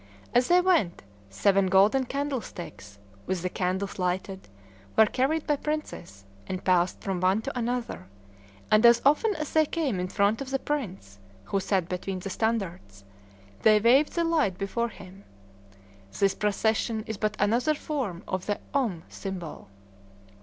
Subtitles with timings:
[0.33, 4.49] As they went, seven golden candlesticks, with the candles lighted,
[4.97, 8.07] were carried by princes, and passed from one to another;
[8.71, 12.31] and as often as they came in front of the prince, who sat between the
[12.31, 13.05] standards,
[13.61, 15.23] they waved the light before him.
[16.19, 19.67] This procession is but another form of the Om symbol.